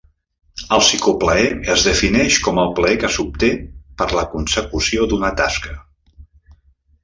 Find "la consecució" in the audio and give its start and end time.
4.21-5.09